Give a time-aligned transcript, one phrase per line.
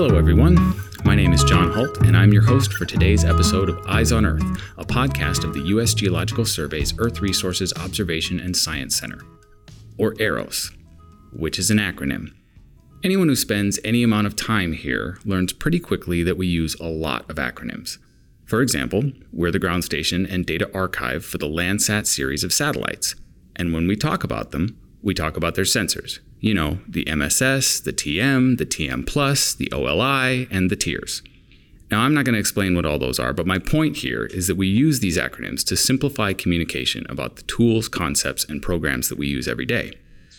[0.00, 0.80] Hello, everyone.
[1.04, 4.24] My name is John Hult, and I'm your host for today's episode of Eyes on
[4.24, 4.44] Earth,
[4.76, 5.92] a podcast of the U.S.
[5.92, 9.18] Geological Survey's Earth Resources Observation and Science Center,
[9.98, 10.70] or EROS,
[11.32, 12.32] which is an acronym.
[13.02, 16.86] Anyone who spends any amount of time here learns pretty quickly that we use a
[16.86, 17.98] lot of acronyms.
[18.44, 23.16] For example, we're the ground station and data archive for the Landsat series of satellites,
[23.56, 27.80] and when we talk about them, we talk about their sensors, you know, the MSS,
[27.80, 31.22] the TM, the TM Plus, the OLI, and the TIRS.
[31.90, 34.46] Now, I'm not going to explain what all those are, but my point here is
[34.46, 39.18] that we use these acronyms to simplify communication about the tools, concepts, and programs that
[39.18, 39.92] we use every day.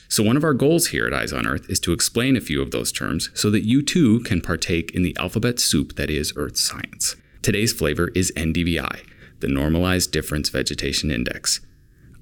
[0.08, 2.62] So, one of our goals here at Eyes on Earth is to explain a few
[2.62, 6.34] of those terms so that you too can partake in the alphabet soup that is
[6.36, 7.16] Earth science.
[7.42, 9.06] Today's flavor is NDVI,
[9.40, 11.62] the Normalized Difference Vegetation Index.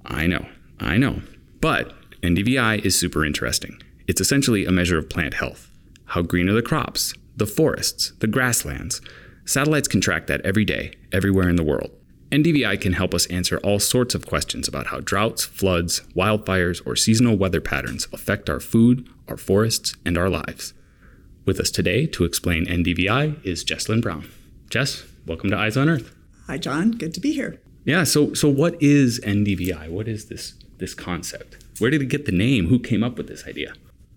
[0.06, 0.48] I know,
[0.80, 1.22] I know,
[1.60, 1.94] but
[2.24, 3.80] NDVI is super interesting.
[4.08, 5.72] It's essentially a measure of plant health.
[6.06, 9.02] How green are the crops, the forests, the grasslands?
[9.46, 11.92] Satellites can track that every day, everywhere in the world.
[12.32, 16.96] NDVI can help us answer all sorts of questions about how droughts, floods, wildfires, or
[16.96, 20.74] seasonal weather patterns affect our food, our forests, and our lives.
[21.46, 24.28] With us today to explain NDVI is Jesslyn Brown.
[24.72, 26.14] Jess, welcome to Eyes on Earth.
[26.48, 26.92] Hi, John.
[26.92, 27.62] Good to be here.
[27.86, 28.06] Yeah.
[28.06, 29.90] So, so what is NDVI?
[29.90, 31.64] What is this this concept?
[31.80, 32.68] Where did it get the name?
[32.68, 33.74] Who came up with this idea?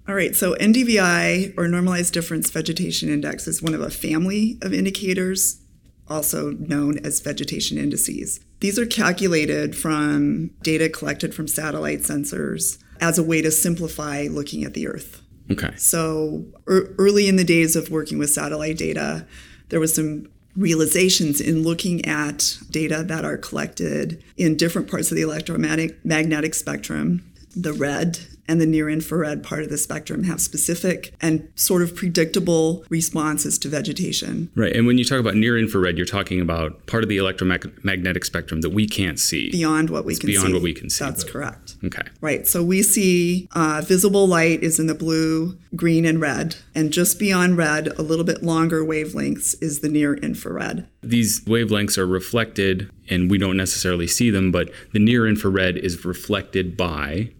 [0.09, 4.73] All right, so NDVI, or Normalized Difference Vegetation Index, is one of a family of
[4.73, 5.61] indicators,
[6.09, 8.41] also known as vegetation indices.
[8.61, 14.65] These are calculated from data collected from satellite sensors as a way to simplify looking
[14.65, 15.23] at the Earth.
[15.51, 15.75] Okay.
[15.77, 19.27] So, er, early in the days of working with satellite data,
[19.69, 25.17] there was some realizations in looking at data that are collected in different parts of
[25.17, 28.19] the electromagnetic magnetic spectrum the red
[28.51, 33.57] and the near infrared part of the spectrum have specific and sort of predictable responses
[33.61, 34.51] to vegetation.
[34.57, 34.75] Right.
[34.75, 38.61] And when you talk about near infrared, you're talking about part of the electromagnetic spectrum
[38.63, 39.53] that we can't see.
[39.53, 40.53] Beyond what we it's can beyond see.
[40.53, 41.05] what we can see.
[41.05, 41.77] That's correct.
[41.85, 42.03] Okay.
[42.21, 42.49] Right.
[42.49, 46.57] So we see uh, visible light is in the blue, green, and red.
[46.75, 50.89] And just beyond red, a little bit longer wavelengths is the near infrared.
[51.03, 56.05] These wavelengths are reflected, and we don't necessarily see them, but the near infrared is
[56.05, 57.31] reflected by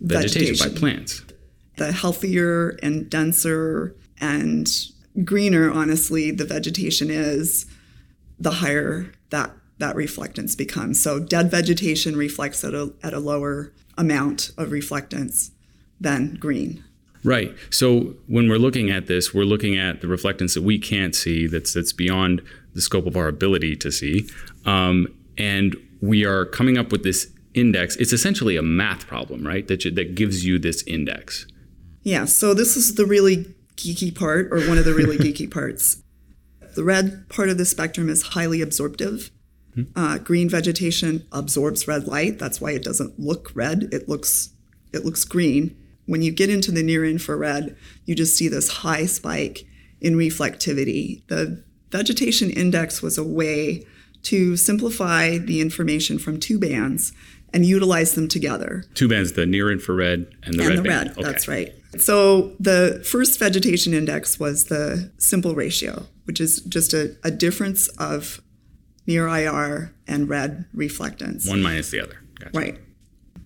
[0.00, 0.74] vegetation, Vegetation.
[0.74, 1.22] by plants.
[1.76, 4.68] The healthier and denser and
[5.24, 7.66] greener, honestly, the vegetation is,
[8.38, 11.00] the higher that that reflectance becomes.
[11.00, 15.50] So dead vegetation reflects at a, at a lower amount of reflectance
[15.98, 16.84] than green.
[17.24, 17.54] Right.
[17.70, 21.46] So when we're looking at this, we're looking at the reflectance that we can't see,
[21.46, 22.42] that's that's beyond
[22.74, 24.28] the scope of our ability to see,
[24.64, 27.96] um, and we are coming up with this index.
[27.96, 29.66] It's essentially a math problem, right?
[29.68, 31.46] That you, that gives you this index.
[32.02, 36.02] Yeah, so this is the really geeky part, or one of the really geeky parts.
[36.74, 39.30] The red part of the spectrum is highly absorptive.
[39.94, 42.38] Uh, green vegetation absorbs red light.
[42.38, 43.88] That's why it doesn't look red.
[43.92, 44.50] It looks
[44.92, 45.76] it looks green.
[46.06, 49.64] When you get into the near infrared, you just see this high spike
[50.00, 51.26] in reflectivity.
[51.28, 53.86] The vegetation index was a way
[54.24, 57.12] to simplify the information from two bands
[57.52, 58.84] and utilize them together.
[58.94, 61.08] Two bands: the near infrared and the and red the band.
[61.08, 61.22] red, Okay.
[61.22, 61.72] that's right.
[61.98, 67.88] So the first vegetation index was the simple ratio, which is just a, a difference
[67.98, 68.40] of
[69.06, 71.48] near IR and red reflectance.
[71.48, 72.18] One minus the other.
[72.38, 72.56] Gotcha.
[72.56, 72.78] Right.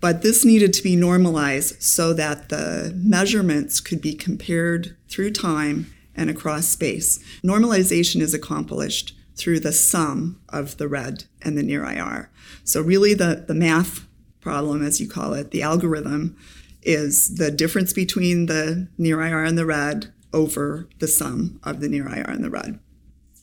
[0.00, 5.90] But this needed to be normalized so that the measurements could be compared through time
[6.14, 7.18] and across space.
[7.42, 12.30] Normalization is accomplished through the sum of the red and the near IR.
[12.62, 14.06] So, really, the, the math
[14.40, 16.36] problem, as you call it, the algorithm,
[16.82, 21.88] is the difference between the near IR and the red over the sum of the
[21.88, 22.78] near IR and the red,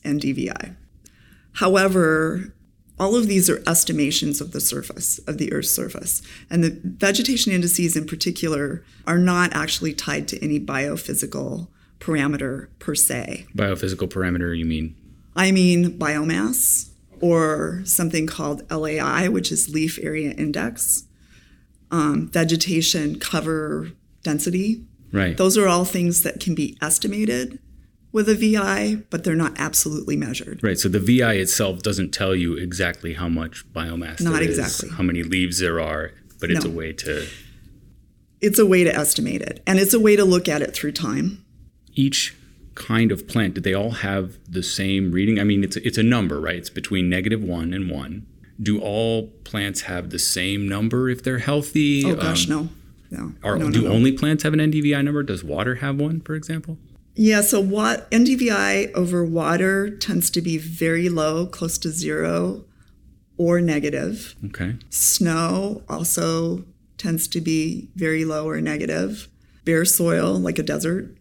[0.04, 0.76] and NDVI.
[1.54, 2.54] However,
[2.98, 6.22] all of these are estimations of the surface, of the Earth's surface.
[6.48, 11.68] And the vegetation indices in particular are not actually tied to any biophysical
[11.98, 13.46] parameter per se.
[13.56, 14.56] Biophysical parameter.
[14.56, 14.94] You mean?
[15.34, 16.90] I mean biomass
[17.20, 21.04] or something called LAI, which is leaf area index,
[21.90, 23.92] um, vegetation cover
[24.22, 24.84] density.
[25.12, 25.36] Right.
[25.36, 27.58] Those are all things that can be estimated
[28.12, 30.60] with a VI, but they're not absolutely measured.
[30.62, 30.78] Right.
[30.78, 34.90] So the VI itself doesn't tell you exactly how much biomass Not there is, exactly.
[34.96, 36.70] how many leaves there are, but it's No.
[36.70, 37.26] a way to
[38.40, 40.92] It's a way to estimate it, and it's a way to look at it through
[40.92, 41.44] time.
[41.94, 42.34] each
[42.74, 43.54] kind of plant.
[43.54, 45.38] Did they all have the same reading?
[45.38, 46.56] I mean, it's it's a number, right?
[46.56, 48.26] It's between negative one and one.
[48.60, 52.04] Do all plants have the same number if they're healthy?
[52.06, 52.70] Oh gosh, Um,
[53.10, 53.32] no, no.
[53.42, 53.90] Are, no, no, do no.
[53.92, 55.22] only plants have an NDVI number?
[55.22, 56.78] Does water have one, for example?
[57.14, 62.64] Yeah, so what NDVI over water tends to be very low, close to zero
[63.36, 64.34] or negative.
[64.46, 64.76] Okay.
[64.90, 66.64] Snow also
[66.96, 69.28] tends to be very low or negative.
[69.64, 71.14] Bare soil, like a desert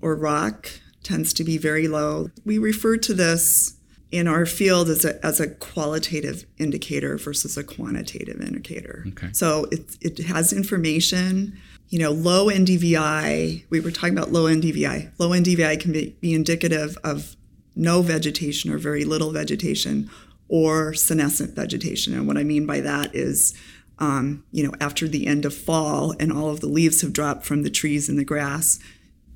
[0.00, 0.68] or rock,
[1.02, 2.30] tends to be very low.
[2.44, 3.76] We refer to this
[4.10, 9.04] in our field as a, as a qualitative indicator versus a quantitative indicator.
[9.08, 9.30] Okay.
[9.32, 11.58] So it, it has information.
[11.88, 15.12] You know, low NDVI, we were talking about low NDVI.
[15.18, 17.36] Low NDVI can be, be indicative of
[17.74, 20.10] no vegetation or very little vegetation
[20.48, 22.12] or senescent vegetation.
[22.12, 23.54] And what I mean by that is,
[23.98, 27.46] um, you know, after the end of fall and all of the leaves have dropped
[27.46, 28.78] from the trees and the grass,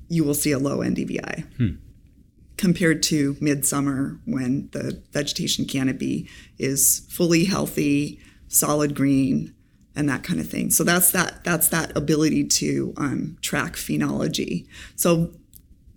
[0.09, 1.45] you will see a low NDVI.
[1.55, 1.75] Hmm.
[2.57, 6.27] Compared to midsummer when the vegetation canopy
[6.57, 9.53] is fully healthy, solid green,
[9.95, 10.69] and that kind of thing.
[10.71, 14.67] So that's that that's that ability to um, track phenology.
[14.95, 15.33] So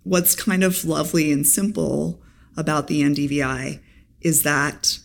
[0.03, 2.21] what's kind of lovely and simple
[2.57, 3.79] about the NDVI
[4.21, 4.99] is that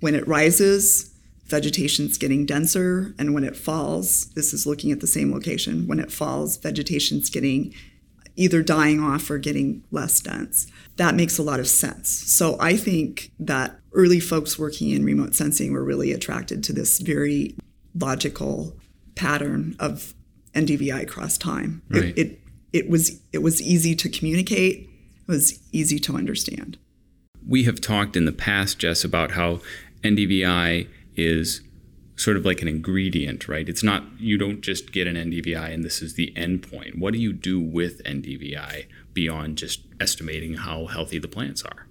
[0.00, 1.14] when it rises,
[1.46, 5.86] vegetation's getting denser, and when it falls, this is looking at the same location.
[5.86, 7.74] When it falls, vegetation's getting
[8.36, 10.66] either dying off or getting less dense.
[10.96, 12.08] That makes a lot of sense.
[12.08, 16.98] So I think that early folks working in remote sensing were really attracted to this
[16.98, 17.56] very
[17.94, 18.76] logical
[19.14, 20.14] pattern of
[20.54, 21.82] NDVI across time.
[21.90, 22.04] Right.
[22.04, 22.38] It, it
[22.72, 24.88] it was it was easy to communicate.
[24.88, 26.78] It was easy to understand.
[27.46, 29.60] We have talked in the past, Jess, about how
[30.02, 31.60] NDVI is
[32.22, 33.68] sort of like an ingredient, right?
[33.68, 36.98] It's not you don't just get an NDVI and this is the end point.
[36.98, 41.86] What do you do with NDVI beyond just estimating how healthy the plants are?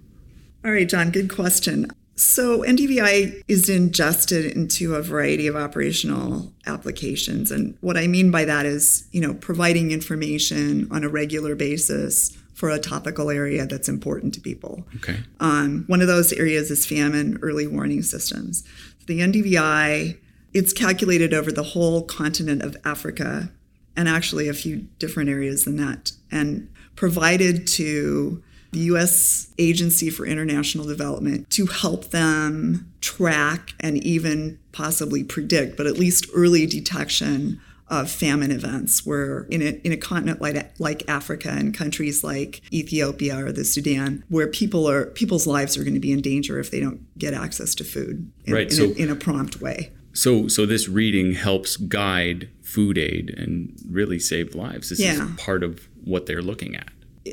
[0.64, 1.90] All right, John, good question.
[2.14, 7.50] So NDVI is ingested into a variety of operational applications.
[7.50, 12.36] And what I mean by that is, you know, providing information on a regular basis
[12.54, 14.84] for a topical area that's important to people.
[14.96, 15.20] Okay.
[15.40, 18.64] Um, one of those areas is famine early warning systems.
[19.06, 20.18] The NDVI,
[20.52, 23.50] it's calculated over the whole continent of Africa
[23.96, 29.52] and actually a few different areas than that, and provided to the U.S.
[29.58, 36.26] Agency for International Development to help them track and even possibly predict, but at least
[36.34, 37.60] early detection
[37.92, 42.62] of famine events where in a, in a continent like, like Africa and countries like
[42.72, 46.58] Ethiopia or the Sudan where people are people's lives are going to be in danger
[46.58, 49.60] if they don't get access to food in, Right, in, so- a, in a prompt
[49.60, 49.92] way.
[50.14, 54.88] So so this reading helps guide food aid and really save lives.
[54.88, 55.24] This Yeah.
[55.28, 56.88] is part of what they're looking at.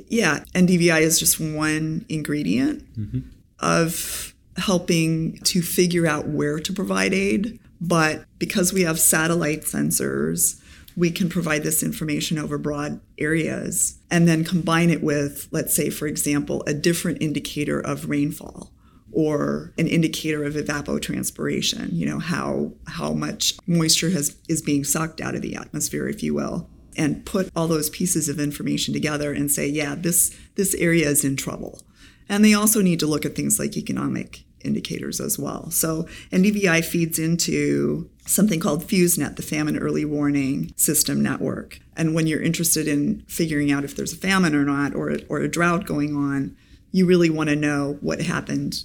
[0.09, 3.19] yeah, and NDVI is just one ingredient mm-hmm.
[3.59, 7.59] of helping to figure out where to provide aid.
[7.81, 10.61] But because we have satellite sensors,
[10.95, 15.89] we can provide this information over broad areas and then combine it with, let's say,
[15.89, 18.73] for example, a different indicator of rainfall
[19.11, 25.21] or an indicator of evapotranspiration, you know, how how much moisture has is being sucked
[25.21, 29.31] out of the atmosphere, if you will, and put all those pieces of information together
[29.31, 31.81] and say, yeah, this this area is in trouble.
[32.27, 35.69] And they also need to look at things like economic indicators as well.
[35.71, 41.79] So NDVI feeds into something called FEWS NET, the Famine Early Warning System Network.
[41.97, 45.39] And when you're interested in figuring out if there's a famine or not, or, or
[45.39, 46.55] a drought going on,
[46.91, 48.83] you really want to know what happened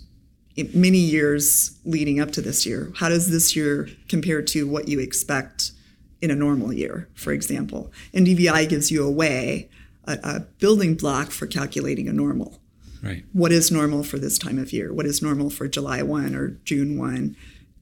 [0.57, 2.93] in many years leading up to this year.
[2.97, 5.73] How does this year compare to what you expect
[6.21, 7.93] in a normal year, for example?
[8.13, 9.69] NDVI gives you a way,
[10.05, 12.61] a, a building block for calculating a normal
[13.05, 13.25] Right.
[13.33, 14.93] what is normal for this time of year?
[14.93, 17.37] What is normal for July 1 or June 1?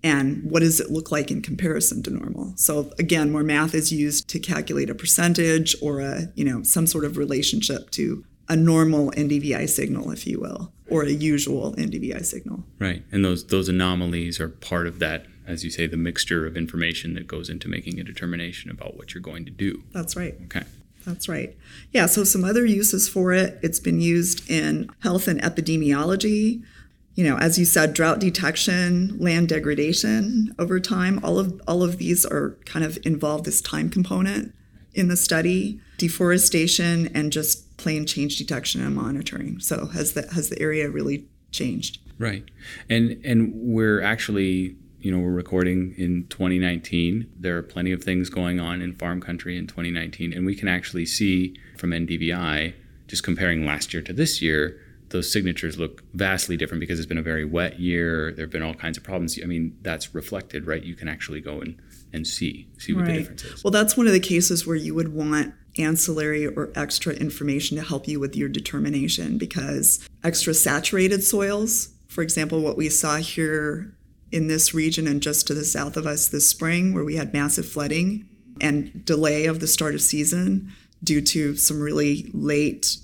[0.04, 2.54] And what does it look like in comparison to normal?
[2.56, 6.86] So again, where math is used to calculate a percentage or a, you know, some
[6.86, 12.24] sort of relationship to a normal NDVI signal, if you will, or a usual NDVI
[12.24, 12.64] signal.
[12.78, 13.04] Right.
[13.12, 17.14] And those those anomalies are part of that, as you say, the mixture of information
[17.14, 19.84] that goes into making a determination about what you're going to do.
[19.92, 20.34] That's right.
[20.44, 20.64] Okay.
[21.04, 21.56] That's right.
[21.92, 23.58] Yeah, so some other uses for it.
[23.62, 26.62] It's been used in health and epidemiology.
[27.14, 31.20] You know, as you said, drought detection, land degradation over time.
[31.22, 34.54] All of all of these are kind of involve this time component
[34.94, 35.80] in the study.
[35.98, 39.58] Deforestation and just plain change detection and monitoring.
[39.60, 41.98] So has the has the area really changed?
[42.18, 42.44] Right.
[42.88, 47.30] And and we're actually, you know, we're recording in 2019.
[47.38, 50.68] There are plenty of things going on in farm country in 2019 and we can
[50.68, 52.74] actually see from NDVI
[53.08, 54.80] just comparing last year to this year,
[55.10, 58.32] those signatures look vastly different because it's been a very wet year.
[58.32, 59.38] There've been all kinds of problems.
[59.42, 60.82] I mean, that's reflected, right?
[60.82, 61.78] You can actually go and
[62.14, 63.64] and see see what the difference is.
[63.64, 67.82] Well, that's one of the cases where you would want ancillary or extra information to
[67.82, 73.94] help you with your determination because extra saturated soils, for example, what we saw here
[74.32, 77.32] in this region and just to the south of us this spring, where we had
[77.32, 78.28] massive flooding
[78.60, 80.72] and delay of the start of season
[81.02, 82.96] due to some really late,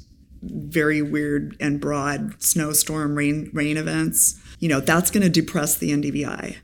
[0.43, 4.41] very weird and broad snowstorm rain rain events.
[4.59, 6.57] You know, that's going to depress the NDVI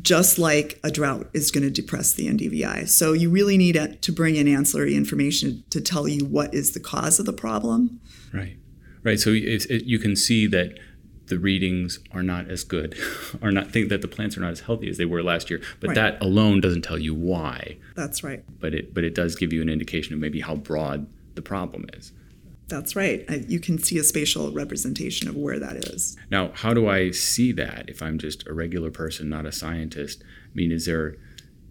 [0.00, 2.88] just like a drought is going to depress the NDVI.
[2.88, 6.80] So you really need to bring in ancillary information to tell you what is the
[6.80, 8.00] cause of the problem.
[8.32, 8.56] Right,
[9.02, 9.20] right.
[9.20, 10.78] So it, you can see that
[11.26, 12.96] the readings are not as good,
[13.42, 15.60] or not think that the plants are not as healthy as they were last year.
[15.80, 15.94] But right.
[15.94, 17.78] that alone doesn't tell you why.
[17.96, 18.44] That's right.
[18.60, 21.86] But it but it does give you an indication of maybe how broad the problem
[21.94, 22.12] is.
[22.68, 23.28] That's right.
[23.46, 26.16] You can see a spatial representation of where that is.
[26.30, 30.22] Now, how do I see that if I'm just a regular person, not a scientist?
[30.22, 31.16] I mean, is there,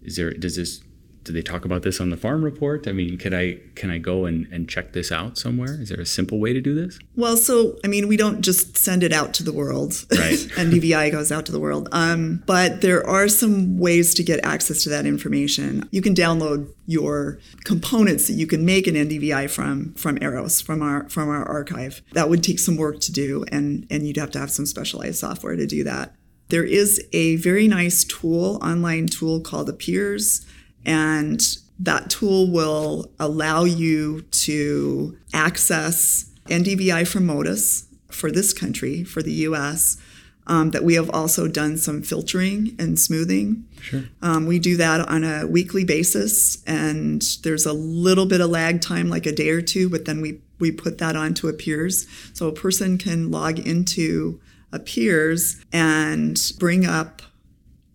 [0.03, 0.83] is there, does this
[1.23, 2.87] do they talk about this on the farm report?
[2.87, 5.81] I mean, can I can I go and, and check this out somewhere?
[5.81, 6.99] Is there a simple way to do this?
[7.15, 10.05] Well, so I mean, we don't just send it out to the world.
[10.11, 10.37] Right.
[10.55, 11.87] NDVI goes out to the world.
[11.91, 15.87] Um, but there are some ways to get access to that information.
[15.91, 20.81] You can download your components that you can make an NDVI from from EROS from
[20.81, 22.01] our from our archive.
[22.13, 25.19] That would take some work to do, and and you'd have to have some specialized
[25.19, 26.15] software to do that.
[26.49, 30.45] There is a very nice tool, online tool called AppEEARS
[30.85, 31.41] and
[31.79, 39.33] that tool will allow you to access NDVI from MODIS for this country, for the
[39.47, 39.97] US.
[40.45, 43.65] Um, that we have also done some filtering and smoothing.
[43.79, 44.03] Sure.
[44.21, 48.81] Um, we do that on a weekly basis, and there's a little bit of lag
[48.81, 52.35] time, like a day or two, but then we, we put that onto AppEEARS.
[52.35, 54.41] So a person can log into
[54.73, 57.21] AppEEARS and bring up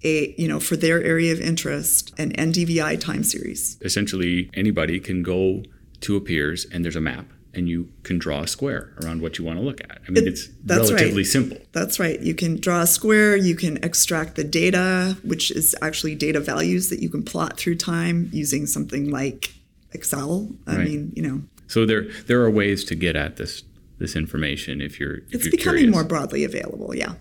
[0.02, 3.78] a you know for their area of interest an NDVI time series.
[3.82, 5.62] Essentially, anybody can go
[6.00, 9.38] to a AppEEARS and there's a map and you can draw a square around what
[9.38, 10.00] you want to look at.
[10.06, 11.26] I mean, it, it's relatively right.
[11.26, 11.58] simple.
[11.72, 12.20] That's right.
[12.20, 16.90] You can draw a square, you can extract the data, which is actually data values
[16.90, 19.54] that you can plot through time using something like
[19.92, 20.48] Excel.
[20.66, 20.88] I right.
[20.88, 21.42] mean, you know.
[21.66, 23.62] So there there are ways to get at this
[23.98, 25.94] this information if you're if It's you're becoming curious.
[25.94, 27.14] more broadly available, yeah.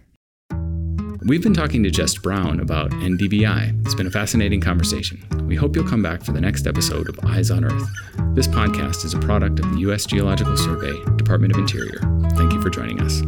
[1.28, 3.86] We've been talking to Jess Brown about NDVI.
[3.86, 5.22] It's been a fascinating conversation.
[5.46, 7.90] We hope you'll come back for the next episode of Eyes on Earth.
[8.34, 10.06] This podcast is a product of the U.S.
[10.06, 12.00] Geological Survey, Department of Interior.
[12.38, 13.22] Thank you for joining us.